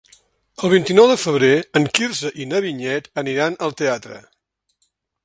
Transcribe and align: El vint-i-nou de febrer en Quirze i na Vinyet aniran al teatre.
El 0.67 0.71
vint-i-nou 0.73 1.09
de 1.11 1.17
febrer 1.23 1.51
en 1.79 1.85
Quirze 1.99 2.31
i 2.45 2.47
na 2.53 2.63
Vinyet 2.65 3.11
aniran 3.25 3.59
al 3.67 3.77
teatre. 3.83 4.19